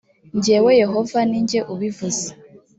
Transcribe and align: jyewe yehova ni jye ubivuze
jyewe 0.43 0.71
yehova 0.81 1.19
ni 1.29 1.39
jye 1.49 1.59
ubivuze 1.73 2.25